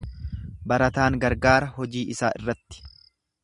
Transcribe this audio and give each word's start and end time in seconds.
Barataan 0.71 1.19
gargaara 1.25 1.69
hojii 1.77 2.05
isaa 2.15 2.35
irratti. 2.41 2.85